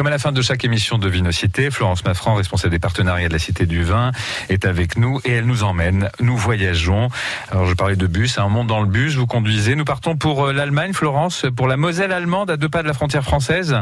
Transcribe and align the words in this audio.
Comme 0.00 0.06
à 0.06 0.10
la 0.10 0.18
fin 0.18 0.32
de 0.32 0.40
chaque 0.40 0.64
émission 0.64 0.96
de 0.96 1.10
Vinocité, 1.10 1.70
Florence 1.70 2.06
Maffran, 2.06 2.34
responsable 2.34 2.70
des 2.70 2.78
partenariats 2.78 3.28
de 3.28 3.34
la 3.34 3.38
Cité 3.38 3.66
du 3.66 3.84
Vin, 3.84 4.12
est 4.48 4.64
avec 4.64 4.96
nous 4.96 5.20
et 5.26 5.32
elle 5.32 5.44
nous 5.44 5.62
emmène. 5.62 6.08
Nous 6.20 6.38
voyageons. 6.38 7.10
Alors 7.50 7.66
je 7.66 7.74
parlais 7.74 7.96
de 7.96 8.06
bus, 8.06 8.38
un 8.38 8.48
monde 8.48 8.66
dans 8.66 8.80
le 8.80 8.86
bus, 8.86 9.16
vous 9.16 9.26
conduisez. 9.26 9.74
Nous 9.74 9.84
partons 9.84 10.16
pour 10.16 10.46
euh, 10.46 10.52
l'Allemagne, 10.54 10.94
Florence, 10.94 11.44
pour 11.54 11.68
la 11.68 11.76
Moselle 11.76 12.12
allemande 12.12 12.50
à 12.50 12.56
deux 12.56 12.70
pas 12.70 12.80
de 12.80 12.88
la 12.88 12.94
frontière 12.94 13.24
française. 13.24 13.76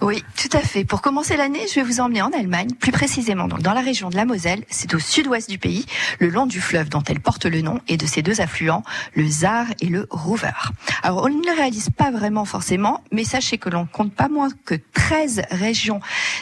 Oui, 0.00 0.22
tout 0.36 0.54
à 0.56 0.60
fait. 0.60 0.84
Pour 0.84 1.02
commencer 1.02 1.36
l'année, 1.36 1.66
je 1.68 1.74
vais 1.74 1.82
vous 1.82 2.00
emmener 2.00 2.22
en 2.22 2.30
Allemagne, 2.32 2.70
plus 2.78 2.92
précisément 2.92 3.48
donc 3.48 3.62
dans 3.62 3.72
la 3.72 3.80
région 3.80 4.10
de 4.10 4.16
la 4.16 4.24
Moselle. 4.24 4.64
C'est 4.68 4.94
au 4.94 4.98
sud-ouest 4.98 5.48
du 5.48 5.58
pays, 5.58 5.86
le 6.18 6.28
long 6.28 6.46
du 6.46 6.60
fleuve 6.60 6.88
dont 6.88 7.02
elle 7.02 7.20
porte 7.20 7.46
le 7.46 7.60
nom 7.60 7.80
et 7.88 7.96
de 7.96 8.06
ses 8.06 8.22
deux 8.22 8.40
affluents, 8.40 8.82
le 9.14 9.26
Zar 9.26 9.66
et 9.80 9.86
le 9.86 10.06
Ruwer. 10.10 10.50
Alors, 11.02 11.24
on 11.24 11.28
ne 11.28 11.46
le 11.46 11.56
réalise 11.56 11.90
pas 11.90 12.10
vraiment 12.10 12.44
forcément, 12.44 13.02
mais 13.12 13.24
sachez 13.24 13.58
que 13.58 13.68
l'on 13.68 13.86
compte 13.86 14.12
pas 14.12 14.28
moins 14.28 14.48
que 14.64 14.74
13 14.94 15.42
régions 15.50 16.00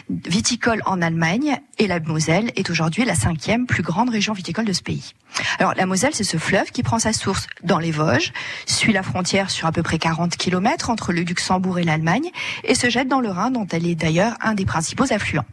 viticoles 0.08 0.82
en 0.86 1.02
Allemagne 1.02 1.58
et 1.78 1.86
la 1.86 2.00
Moselle 2.00 2.52
est 2.56 2.70
aujourd'hui 2.70 3.04
la 3.04 3.14
cinquième 3.14 3.66
plus 3.66 3.82
grande 3.82 4.10
région 4.10 4.32
viticole 4.32 4.64
de 4.64 4.72
ce 4.72 4.82
pays. 4.82 5.14
Alors, 5.58 5.74
la 5.74 5.86
Moselle, 5.86 6.14
c'est 6.14 6.24
ce 6.24 6.36
fleuve 6.36 6.70
qui 6.70 6.82
prend 6.82 6.98
sa 6.98 7.12
source 7.12 7.46
dans 7.64 7.78
les 7.78 7.90
Vosges, 7.90 8.32
suit 8.66 8.92
la 8.92 9.02
frontière 9.02 9.50
sur 9.50 9.66
à 9.66 9.72
peu 9.72 9.82
près 9.82 9.98
40 9.98 10.36
km 10.36 10.90
entre 10.90 11.12
le 11.12 11.22
Luxembourg 11.22 11.78
et 11.78 11.84
l'Allemagne 11.84 12.30
et 12.64 12.74
se 12.74 12.90
jette 12.90 13.08
dans 13.08 13.20
le 13.20 13.30
Dont 13.32 13.66
elle 13.72 13.86
est 13.86 13.94
d'ailleurs 13.94 14.36
un 14.42 14.52
des 14.52 14.66
principaux 14.66 15.10
affluents. 15.10 15.46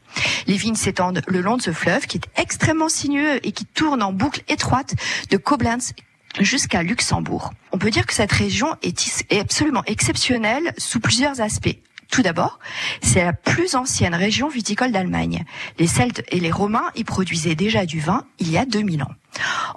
Les 0.48 0.58
vignes 0.58 0.76
s'étendent 0.76 1.22
le 1.28 1.40
long 1.40 1.56
de 1.56 1.62
ce 1.62 1.72
fleuve 1.72 2.08
qui 2.08 2.18
est 2.18 2.42
extrêmement 2.42 2.90
sinueux 2.90 3.40
et 3.46 3.54
qui 3.54 3.66
tourne 3.66 4.04
en 4.04 4.12
boucle 4.12 4.42
étroite 4.50 4.96
de 5.30 5.38
Koblenz 5.38 5.94
jusqu'à 6.40 6.84
Luxembourg. 6.84 7.52
On 7.72 7.78
peut 7.78 7.90
dire 7.90 8.06
que 8.06 8.14
cette 8.14 8.34
région 8.34 8.76
est 8.82 9.40
absolument 9.40 9.84
exceptionnelle 9.86 10.74
sous 10.78 11.00
plusieurs 11.00 11.40
aspects. 11.40 11.78
Tout 12.12 12.24
d'abord, 12.24 12.60
c'est 13.02 13.24
la 13.24 13.34
plus 13.34 13.76
ancienne 13.76 14.16
région 14.16 14.50
viticole 14.50 14.92
d'Allemagne. 14.92 15.46
Les 15.78 15.88
Celtes 15.88 16.24
et 16.30 16.40
les 16.40 16.52
Romains 16.52 16.90
y 16.96 17.04
produisaient 17.04 17.56
déjà 17.56 17.86
du 17.86 18.00
vin 18.00 18.26
il 18.40 18.50
y 18.50 18.58
a 18.58 18.66
2000 18.66 19.04
ans. 19.04 19.12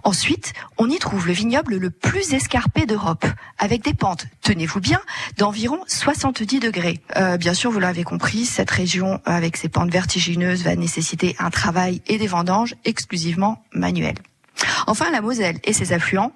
Ensuite, 0.02 0.54
on 0.78 0.88
y 0.88 0.98
trouve 0.98 1.26
le 1.26 1.34
vignoble 1.34 1.76
le 1.76 1.90
plus 1.90 2.32
escarpé 2.32 2.86
d'Europe, 2.86 3.26
avec 3.58 3.84
des 3.84 3.94
pentes, 3.94 4.26
tenez-vous 4.40 4.80
bien, 4.80 5.00
d'environ 5.36 5.78
70 5.86 6.58
degrés. 6.58 7.00
Euh, 7.16 7.36
bien 7.36 7.54
sûr, 7.54 7.70
vous 7.70 7.78
l'avez 7.78 8.02
compris, 8.02 8.46
cette 8.46 8.70
région, 8.70 9.20
avec 9.24 9.56
ses 9.56 9.68
pentes 9.68 9.90
vertigineuses, 9.90 10.64
va 10.64 10.74
nécessiter 10.74 11.36
un 11.38 11.50
travail 11.50 12.00
et 12.06 12.18
des 12.18 12.26
vendanges 12.26 12.74
exclusivement 12.84 13.62
manuels. 13.72 14.18
Enfin, 14.86 15.10
la 15.10 15.20
Moselle 15.20 15.58
et 15.64 15.72
ses 15.72 15.92
affluents 15.92 16.32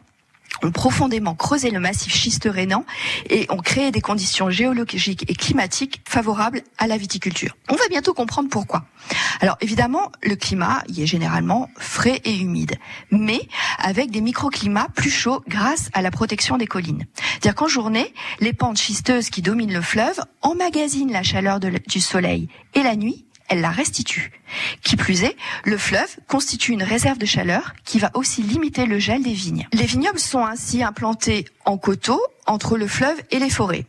ont 0.63 0.71
profondément 0.71 1.35
creusé 1.35 1.71
le 1.71 1.81
massif 1.81 2.15
schiste 2.15 2.49
rhénan 2.51 2.85
et 3.31 3.47
ont 3.51 3.59
créé 3.59 3.91
des 3.91 4.01
conditions 4.01 4.51
géologiques 4.51 5.25
et 5.29 5.35
climatiques 5.35 6.03
favorables 6.09 6.63
à 6.79 6.87
la 6.87 6.97
viticulture. 6.97 7.57
On 7.71 7.75
va 7.75 7.89
bientôt 7.89 8.15
comprendre 8.15 8.49
pourquoi. 8.49 8.85
Alors 9.41 9.57
évidemment, 9.61 10.11
le 10.23 10.37
climat 10.37 10.83
y 10.89 11.03
est 11.03 11.07
généralement 11.07 11.71
frais 11.79 12.21
et 12.25 12.37
humide, 12.37 12.77
mais 13.11 13.41
avec 13.79 14.11
des 14.11 14.21
microclimats 14.21 14.89
plus 14.95 15.11
chauds 15.11 15.43
grâce 15.49 15.91
à 15.93 16.03
la 16.03 16.11
protection 16.11 16.57
des 16.57 16.67
collines. 16.67 17.07
C'est-à-dire 17.17 17.55
qu'en 17.55 17.69
journée, 17.69 18.13
les 18.41 18.53
pentes 18.53 18.79
schisteuses 18.79 19.31
qui 19.31 19.43
dominent 19.43 19.73
le 19.73 19.83
fleuve 19.83 20.21
emmagasinent 20.43 21.13
la 21.13 21.23
chaleur 21.23 21.61
du 21.61 22.01
soleil 22.01 22.49
et 22.75 22.83
la 22.83 22.97
nuit, 22.97 23.26
elle 23.49 23.61
la 23.61 23.71
restitue. 23.71 24.33
Qui 24.83 24.97
plus 24.97 25.25
est, 25.25 25.37
le 25.65 25.79
fleuve 25.79 26.17
constitue 26.29 26.73
une 26.73 26.83
réserve 26.83 27.19
de 27.19 27.27
chaleur 27.27 27.75
qui 27.85 27.99
va 27.99 28.11
aussi 28.15 28.43
limiter 28.43 28.87
le 28.87 28.99
gel 28.99 29.23
des 29.23 29.33
vignes. 29.33 29.69
Les 29.73 29.87
vignobles 29.87 30.19
sont 30.19 30.45
ainsi 30.45 30.83
implantés 30.83 31.47
en 31.67 31.77
coteaux 31.77 32.23
entre 32.47 32.79
le 32.79 32.87
fleuve 32.87 33.17
et 33.33 33.39
les 33.41 33.51
forêts. 33.51 33.87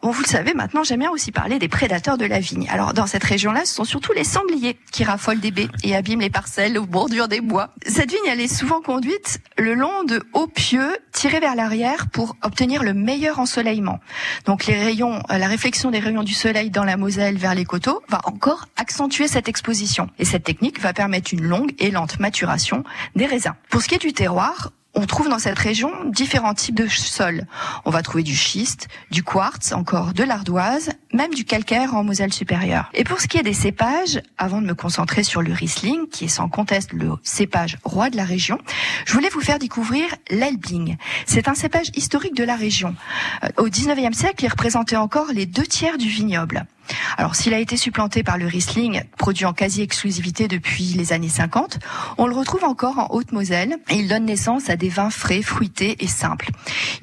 Bon, 0.00 0.12
vous 0.12 0.22
le 0.22 0.28
savez, 0.28 0.54
maintenant, 0.54 0.84
j'aime 0.84 1.00
bien 1.00 1.10
aussi 1.10 1.32
parler 1.32 1.58
des 1.58 1.68
prédateurs 1.68 2.16
de 2.16 2.24
la 2.24 2.38
vigne. 2.38 2.68
Alors, 2.70 2.94
dans 2.94 3.06
cette 3.06 3.24
région-là, 3.24 3.64
ce 3.64 3.74
sont 3.74 3.84
surtout 3.84 4.12
les 4.12 4.22
sangliers 4.22 4.78
qui 4.92 5.02
raffolent 5.02 5.40
des 5.40 5.50
baies 5.50 5.68
et 5.82 5.96
abîment 5.96 6.20
les 6.20 6.30
parcelles 6.30 6.78
aux 6.78 6.86
bordures 6.86 7.26
des 7.26 7.40
bois. 7.40 7.70
Cette 7.84 8.10
vigne, 8.10 8.20
elle 8.28 8.40
est 8.40 8.54
souvent 8.54 8.80
conduite 8.80 9.40
le 9.58 9.74
long 9.74 10.04
de 10.04 10.22
hauts 10.34 10.46
pieux 10.46 10.96
tirés 11.12 11.40
vers 11.40 11.56
l'arrière 11.56 12.06
pour 12.12 12.36
obtenir 12.42 12.84
le 12.84 12.94
meilleur 12.94 13.40
ensoleillement. 13.40 13.98
Donc, 14.44 14.66
les 14.66 14.76
rayons, 14.80 15.20
euh, 15.30 15.38
la 15.38 15.48
réflexion 15.48 15.90
des 15.90 15.98
rayons 15.98 16.22
du 16.22 16.34
soleil 16.34 16.70
dans 16.70 16.84
la 16.84 16.96
Moselle 16.96 17.38
vers 17.38 17.56
les 17.56 17.64
coteaux 17.64 18.02
va 18.08 18.20
encore 18.24 18.66
accentuer 18.76 19.26
cette 19.26 19.48
exposition. 19.48 20.08
Et 20.20 20.24
cette 20.24 20.44
technique 20.44 20.80
va 20.80 20.92
permettre 20.92 21.34
une 21.34 21.42
longue 21.42 21.74
et 21.80 21.90
lente 21.90 22.20
maturation 22.20 22.84
des 23.16 23.26
raisins. 23.26 23.54
Pour 23.68 23.82
ce 23.82 23.88
qui 23.88 23.96
est 23.96 23.98
du 23.98 24.12
terroir, 24.12 24.70
on 24.96 25.06
trouve 25.06 25.28
dans 25.28 25.38
cette 25.38 25.58
région 25.58 25.92
différents 26.06 26.54
types 26.54 26.74
de 26.74 26.88
sols. 26.88 27.46
On 27.84 27.90
va 27.90 28.02
trouver 28.02 28.22
du 28.22 28.34
schiste, 28.34 28.88
du 29.10 29.22
quartz, 29.22 29.72
encore 29.72 30.14
de 30.14 30.24
l'ardoise, 30.24 30.90
même 31.12 31.32
du 31.34 31.44
calcaire 31.44 31.94
en 31.94 32.02
Moselle 32.02 32.32
supérieure. 32.32 32.90
Et 32.94 33.04
pour 33.04 33.20
ce 33.20 33.28
qui 33.28 33.36
est 33.36 33.42
des 33.42 33.52
cépages, 33.52 34.20
avant 34.38 34.60
de 34.60 34.66
me 34.66 34.74
concentrer 34.74 35.22
sur 35.22 35.42
le 35.42 35.52
Riesling, 35.52 36.08
qui 36.08 36.24
est 36.24 36.28
sans 36.28 36.48
conteste 36.48 36.92
le 36.92 37.12
cépage 37.22 37.78
roi 37.84 38.10
de 38.10 38.16
la 38.16 38.24
région, 38.24 38.58
je 39.04 39.12
voulais 39.12 39.28
vous 39.28 39.40
faire 39.40 39.58
découvrir 39.58 40.08
l'Elbling. 40.30 40.96
C'est 41.26 41.48
un 41.48 41.54
cépage 41.54 41.90
historique 41.94 42.34
de 42.34 42.44
la 42.44 42.56
région. 42.56 42.96
Euh, 43.44 43.48
au 43.58 43.68
19e 43.68 44.14
siècle, 44.14 44.44
il 44.44 44.48
représentait 44.48 44.96
encore 44.96 45.28
les 45.32 45.46
deux 45.46 45.66
tiers 45.66 45.98
du 45.98 46.08
vignoble. 46.08 46.66
Alors 47.16 47.34
s'il 47.34 47.54
a 47.54 47.58
été 47.58 47.76
supplanté 47.76 48.22
par 48.22 48.38
le 48.38 48.46
Riesling, 48.46 49.02
produit 49.18 49.44
en 49.44 49.52
quasi-exclusivité 49.52 50.48
depuis 50.48 50.84
les 50.94 51.12
années 51.12 51.28
50, 51.28 51.78
on 52.18 52.26
le 52.26 52.34
retrouve 52.34 52.64
encore 52.64 52.98
en 52.98 53.08
Haute-Moselle 53.10 53.76
et 53.88 53.96
il 53.96 54.08
donne 54.08 54.24
naissance 54.26 54.70
à 54.70 54.76
des 54.76 54.88
vins 54.88 55.10
frais, 55.10 55.42
fruités 55.42 55.96
et 56.00 56.06
simples. 56.06 56.50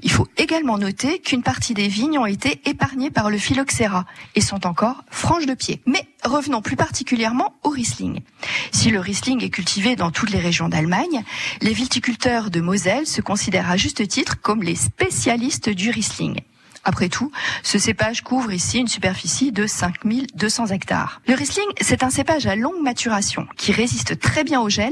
Il 0.01 0.11
faut 0.11 0.27
également 0.37 0.77
noter 0.77 1.19
qu'une 1.19 1.43
partie 1.43 1.73
des 1.73 1.87
vignes 1.87 2.19
ont 2.19 2.25
été 2.25 2.61
épargnées 2.65 3.11
par 3.11 3.29
le 3.29 3.37
phylloxéra 3.37 4.05
et 4.35 4.41
sont 4.41 4.65
encore 4.65 5.03
franches 5.09 5.45
de 5.45 5.53
pied. 5.53 5.81
Mais 5.85 6.07
revenons 6.23 6.61
plus 6.61 6.75
particulièrement 6.75 7.53
au 7.63 7.69
Riesling. 7.69 8.21
Si 8.71 8.89
le 8.89 8.99
Riesling 8.99 9.43
est 9.43 9.49
cultivé 9.49 9.95
dans 9.95 10.11
toutes 10.11 10.31
les 10.31 10.39
régions 10.39 10.69
d'Allemagne, 10.69 11.23
les 11.61 11.73
viticulteurs 11.73 12.49
de 12.49 12.61
Moselle 12.61 13.07
se 13.07 13.21
considèrent 13.21 13.69
à 13.69 13.77
juste 13.77 14.07
titre 14.07 14.39
comme 14.41 14.63
les 14.63 14.75
spécialistes 14.75 15.69
du 15.69 15.89
Riesling. 15.89 16.41
Après 16.85 17.07
tout, 17.07 17.31
ce 17.63 17.77
cépage 17.77 18.21
couvre 18.21 18.51
ici 18.51 18.79
une 18.79 18.89
superficie 18.89 19.53
de 19.53 19.65
5200 19.65 20.67
hectares. 20.67 21.21
Le 21.27 21.33
Riesling, 21.33 21.67
c'est 21.79 22.03
un 22.03 22.09
cépage 22.09 22.45
à 22.45 22.57
longue 22.57 22.81
maturation 22.81 23.47
qui 23.55 23.71
résiste 23.71 24.19
très 24.19 24.43
bien 24.43 24.59
au 24.59 24.67
gel 24.67 24.91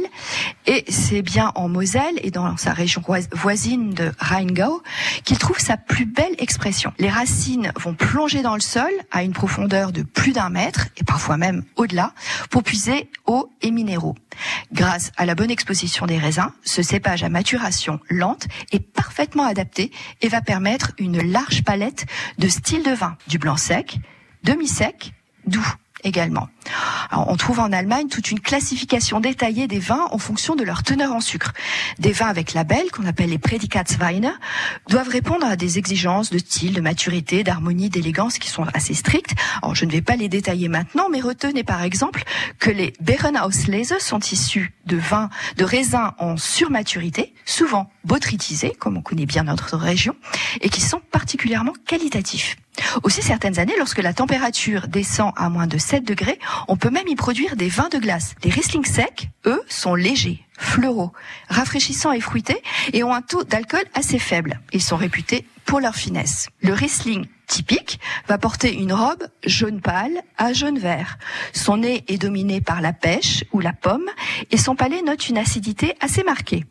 et 0.67 0.85
c'est 0.87 1.21
bien 1.21 1.51
en 1.55 1.67
Moselle 1.67 2.15
et 2.23 2.31
dans 2.31 2.55
sa 2.55 2.71
région 2.71 3.03
voisine 3.33 3.93
de 3.93 4.11
Rheingau 4.19 4.81
qu'il 5.25 5.37
trouve 5.37 5.59
sa 5.59 5.75
plus 5.75 6.05
belle 6.05 6.35
expression. 6.37 6.93
Les 6.97 7.09
racines 7.09 7.73
vont 7.75 7.93
plonger 7.93 8.41
dans 8.41 8.55
le 8.55 8.61
sol 8.61 8.91
à 9.11 9.23
une 9.23 9.33
profondeur 9.33 9.91
de 9.91 10.03
plus 10.03 10.31
d'un 10.31 10.49
mètre 10.49 10.87
et 10.95 11.03
parfois 11.03 11.35
même 11.35 11.63
au-delà 11.75 12.13
pour 12.49 12.63
puiser 12.63 13.09
eau 13.25 13.51
et 13.61 13.71
minéraux. 13.71 14.15
Grâce 14.71 15.11
à 15.17 15.25
la 15.25 15.35
bonne 15.35 15.51
exposition 15.51 16.05
des 16.05 16.17
raisins, 16.17 16.51
ce 16.63 16.81
cépage 16.81 17.23
à 17.23 17.29
maturation 17.29 17.99
lente 18.09 18.47
est 18.71 18.79
parfaitement 18.79 19.43
adapté 19.43 19.91
et 20.21 20.29
va 20.29 20.41
permettre 20.41 20.93
une 20.97 21.21
large 21.21 21.63
palette 21.63 21.80
de 22.37 22.47
styles 22.47 22.83
de 22.83 22.91
vin, 22.91 23.17
du 23.27 23.37
blanc 23.37 23.57
sec, 23.57 23.97
demi-sec, 24.43 25.13
doux 25.45 25.75
également. 26.03 26.49
on 27.11 27.35
trouve 27.35 27.59
en 27.59 27.71
Allemagne 27.71 28.07
toute 28.07 28.31
une 28.31 28.39
classification 28.39 29.19
détaillée 29.19 29.67
des 29.67 29.79
vins 29.79 30.07
en 30.11 30.17
fonction 30.17 30.55
de 30.55 30.63
leur 30.63 30.83
teneur 30.83 31.11
en 31.11 31.19
sucre. 31.19 31.53
Des 31.99 32.11
vins 32.11 32.27
avec 32.27 32.53
label, 32.53 32.89
qu'on 32.91 33.05
appelle 33.05 33.29
les 33.29 33.37
Prädikatsweine, 33.37 34.33
doivent 34.89 35.09
répondre 35.09 35.45
à 35.45 35.55
des 35.55 35.77
exigences 35.77 36.29
de 36.29 36.37
style, 36.37 36.73
de 36.73 36.81
maturité, 36.81 37.43
d'harmonie, 37.43 37.89
d'élégance 37.89 38.37
qui 38.37 38.49
sont 38.49 38.65
assez 38.73 38.93
strictes. 38.93 39.35
Je 39.73 39.85
ne 39.85 39.91
vais 39.91 40.01
pas 40.01 40.15
les 40.15 40.29
détailler 40.29 40.69
maintenant, 40.69 41.07
mais 41.09 41.21
retenez 41.21 41.63
par 41.63 41.83
exemple 41.83 42.23
que 42.59 42.69
les 42.69 42.93
Beerenauslese 42.99 43.97
sont 43.99 44.19
issus 44.19 44.73
de 44.85 44.97
vins, 44.97 45.29
de 45.57 45.63
raisins 45.63 46.11
en 46.17 46.37
surmaturité, 46.37 47.33
souvent 47.45 47.91
botrytisés, 48.03 48.73
comme 48.77 48.97
on 48.97 49.01
connaît 49.01 49.25
bien 49.25 49.43
notre 49.43 49.77
région, 49.77 50.15
et 50.61 50.69
qui 50.69 50.81
sont 50.81 51.01
particulièrement 51.11 51.73
qualitatifs. 51.85 52.57
Aussi, 53.03 53.21
certaines 53.21 53.59
années, 53.59 53.75
lorsque 53.77 54.01
la 54.01 54.13
température 54.13 54.87
descend 54.87 55.33
à 55.35 55.49
moins 55.49 55.67
de 55.67 55.77
7 55.77 56.03
degrés, 56.03 56.39
on 56.67 56.77
peut 56.77 56.89
même 56.89 57.07
y 57.07 57.15
produire 57.15 57.55
des 57.55 57.69
vins 57.69 57.89
de 57.89 57.97
glace. 57.97 58.35
Les 58.43 58.51
Riesling 58.51 58.85
secs, 58.85 59.29
eux, 59.45 59.61
sont 59.67 59.95
légers, 59.95 60.43
fleuraux, 60.57 61.11
rafraîchissants 61.49 62.11
et 62.11 62.21
fruités 62.21 62.61
et 62.93 63.03
ont 63.03 63.13
un 63.13 63.21
taux 63.21 63.43
d'alcool 63.43 63.83
assez 63.93 64.19
faible. 64.19 64.59
Ils 64.73 64.81
sont 64.81 64.95
réputés 64.95 65.45
pour 65.65 65.79
leur 65.79 65.95
finesse. 65.95 66.47
Le 66.61 66.73
Riesling 66.73 67.27
typique 67.47 67.99
va 68.27 68.37
porter 68.37 68.73
une 68.73 68.93
robe 68.93 69.27
jaune 69.45 69.81
pâle 69.81 70.21
à 70.37 70.53
jaune 70.53 70.79
vert. 70.79 71.17
Son 71.53 71.77
nez 71.77 72.03
est 72.07 72.17
dominé 72.17 72.61
par 72.61 72.81
la 72.81 72.93
pêche 72.93 73.43
ou 73.51 73.59
la 73.59 73.73
pomme 73.73 74.09
et 74.51 74.57
son 74.57 74.75
palais 74.75 75.01
note 75.01 75.27
une 75.29 75.37
acidité 75.37 75.95
assez 75.99 76.23
marquée. 76.23 76.65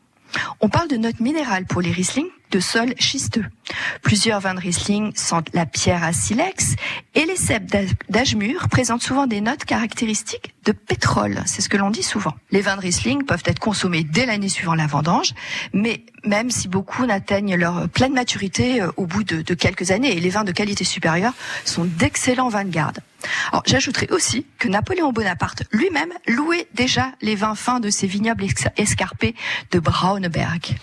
On 0.61 0.69
parle 0.69 0.89
de 0.89 0.97
notes 0.97 1.21
minérales 1.21 1.65
pour 1.65 1.81
les 1.81 1.91
Riesling 1.91 2.27
de 2.51 2.61
sol 2.61 2.95
schisteux. 2.99 3.45
Plusieurs 4.03 4.41
vins 4.41 4.55
de 4.55 4.61
Riesling 4.61 5.13
sentent 5.15 5.51
la 5.55 5.67
pierre 5.67 6.03
à 6.03 6.13
silex 6.13 6.75
et 7.15 7.25
les 7.25 7.37
cèpes 7.37 7.71
d'âge 8.09 8.35
mûr 8.35 8.69
présentent 8.69 9.03
souvent 9.03 9.27
des 9.27 9.41
notes 9.41 9.65
caractéristiques 9.65 10.55
de 10.65 10.73
pétrole. 10.73 11.43
C'est 11.47 11.63
ce 11.63 11.69
que 11.69 11.77
l'on 11.77 11.91
dit 11.91 12.03
souvent. 12.03 12.35
Les 12.51 12.61
vins 12.61 12.77
de 12.77 12.81
Riesling 12.81 13.25
peuvent 13.25 13.43
être 13.45 13.61
consommés 13.61 14.03
dès 14.03 14.27
l'année 14.27 14.49
suivant 14.49 14.75
la 14.75 14.87
vendange, 14.87 15.33
mais 15.73 16.05
même 16.25 16.51
si 16.51 16.69
beaucoup 16.69 17.07
n'atteignent 17.07 17.57
leur 17.57 17.89
pleine 17.89 18.13
maturité 18.13 18.83
euh, 18.83 18.91
au 18.97 19.07
bout 19.07 19.25
de, 19.25 19.43
de 19.43 19.55
quelques 19.55 19.91
années, 19.91 20.17
et 20.17 20.21
les 20.21 20.31
vins 20.31 20.45
de 20.45 20.53
qualité 20.53 20.85
supérieure 20.85 21.33
sont 21.65 21.85
d'excellents 21.85 22.49
vins 22.49 22.65
de 22.65 22.71
garde. 22.71 23.01
Alors, 23.53 23.63
j'ajouterai 23.67 24.09
aussi 24.11 24.47
que 24.59 24.69
Napoléon 24.69 25.13
Bonaparte 25.13 25.65
lui-même 25.73 26.13
louait 26.27 26.67
déjà 26.75 27.13
les 27.21 27.35
vins 27.35 27.55
fins 27.55 27.81
de 27.81 27.91
ses 27.91 28.07
vignobles 28.07 28.45
escarpés 28.77 29.35
de 29.71 29.79
Braunberg. 29.79 30.77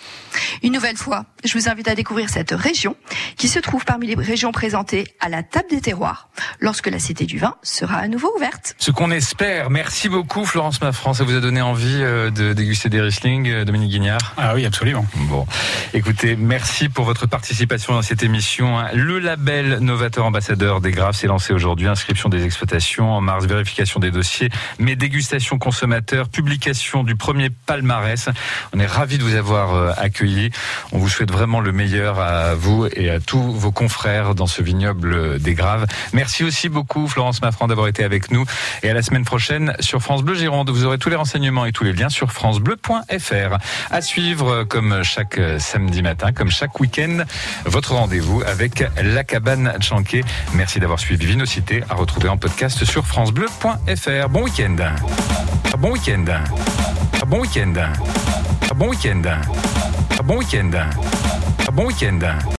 Une 0.62 0.72
nouvelle 0.72 0.96
fois, 0.96 1.24
je 1.44 1.56
vous 1.56 1.68
invite 1.68 1.88
à 1.88 1.94
découvrir 1.94 2.28
cette 2.28 2.52
région 2.52 2.96
qui 3.36 3.48
se 3.48 3.58
trouve 3.58 3.84
parmi 3.84 4.06
les 4.06 4.14
régions 4.14 4.52
présentées 4.52 5.06
à 5.20 5.28
la 5.28 5.42
table 5.42 5.68
des 5.70 5.80
terroirs 5.80 6.28
lorsque 6.60 6.88
la 6.88 6.98
Cité 6.98 7.26
du 7.26 7.38
Vin 7.38 7.54
sera 7.62 7.96
à 7.96 8.08
nouveau 8.08 8.32
ouverte. 8.36 8.74
Ce 8.78 8.90
qu'on 8.90 9.10
espère. 9.10 9.70
Merci 9.70 10.08
beaucoup 10.08 10.44
Florence 10.44 10.80
Maffran. 10.80 11.14
Ça 11.14 11.24
vous 11.24 11.36
a 11.36 11.40
donné 11.40 11.60
envie 11.60 12.02
euh, 12.02 12.30
de 12.30 12.52
déguster 12.52 12.88
des 12.88 13.00
Riesling, 13.00 13.48
euh, 13.48 13.64
Dominique 13.64 13.90
Guignard? 13.90 14.34
Ah 14.36 14.54
oui, 14.54 14.66
absolument. 14.66 15.06
Bon, 15.28 15.46
écoutez, 15.94 16.36
merci 16.36 16.88
pour 16.88 17.04
votre 17.04 17.26
participation 17.26 17.94
dans 17.94 18.02
cette 18.02 18.22
émission. 18.22 18.84
Le 18.94 19.18
label 19.18 19.78
Novateur 19.78 20.24
Ambassadeur 20.26 20.80
des 20.80 20.90
Graves 20.90 21.14
s'est 21.14 21.26
lancé 21.26 21.52
aujourd'hui. 21.52 21.88
Inscription 21.88 22.27
des 22.28 22.44
exploitations 22.44 23.12
en 23.12 23.20
mars, 23.20 23.46
vérification 23.46 24.00
des 24.00 24.10
dossiers, 24.10 24.50
mais 24.78 24.96
dégustation 24.96 25.58
consommateur, 25.58 26.28
publication 26.28 27.04
du 27.04 27.16
premier 27.16 27.50
palmarès. 27.50 28.28
On 28.74 28.80
est 28.80 28.86
ravis 28.86 29.18
de 29.18 29.22
vous 29.22 29.34
avoir 29.34 29.74
euh, 29.74 29.92
accueilli. 29.96 30.50
On 30.92 30.98
vous 30.98 31.08
souhaite 31.08 31.30
vraiment 31.30 31.60
le 31.60 31.72
meilleur 31.72 32.18
à 32.18 32.54
vous 32.54 32.86
et 32.86 33.10
à 33.10 33.20
tous 33.20 33.52
vos 33.52 33.72
confrères 33.72 34.34
dans 34.34 34.46
ce 34.46 34.62
vignoble 34.62 35.38
des 35.38 35.54
Graves. 35.54 35.86
Merci 36.12 36.44
aussi 36.44 36.68
beaucoup 36.68 37.06
Florence 37.08 37.42
Maffran 37.42 37.66
d'avoir 37.66 37.88
été 37.88 38.04
avec 38.04 38.30
nous 38.30 38.44
et 38.82 38.90
à 38.90 38.94
la 38.94 39.02
semaine 39.02 39.24
prochaine 39.24 39.74
sur 39.80 40.00
France 40.00 40.22
Bleu 40.22 40.34
Gironde. 40.34 40.70
Vous 40.70 40.84
aurez 40.84 40.98
tous 40.98 41.10
les 41.10 41.16
renseignements 41.16 41.64
et 41.64 41.72
tous 41.72 41.84
les 41.84 41.92
liens 41.92 42.08
sur 42.08 42.32
francebleu.fr. 42.32 43.58
À 43.90 44.00
suivre 44.00 44.64
comme 44.64 45.02
chaque 45.02 45.40
samedi 45.58 46.02
matin, 46.02 46.32
comme 46.32 46.50
chaque 46.50 46.78
week-end, 46.80 47.24
votre 47.64 47.94
rendez-vous 47.94 48.42
avec 48.46 48.84
la 49.02 49.24
cabane 49.24 49.74
Chanquet. 49.80 50.22
Merci 50.54 50.80
d'avoir 50.80 50.98
suivi 50.98 51.26
Vinocité 51.26 51.82
à 51.88 51.94
retrouver 52.18 52.34
en 52.34 52.36
podcast 52.36 52.84
sur 52.84 53.06
francebleu.fr. 53.06 54.28
Bon 54.28 54.42
week-end. 54.42 54.76
Bon 55.78 55.92
week-end. 55.92 56.24
Bon 57.28 57.40
week-end. 57.40 57.72
Bon 58.74 58.88
week-end. 58.88 59.22
Bon 60.24 60.38
week-end. 60.38 60.70
Bon 61.72 61.86
week-end. 61.86 62.48